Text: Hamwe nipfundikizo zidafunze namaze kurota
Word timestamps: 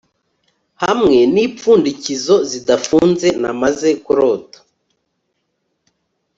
Hamwe 0.83 1.17
nipfundikizo 1.33 2.35
zidafunze 2.51 3.27
namaze 3.41 3.89
kurota 4.05 4.57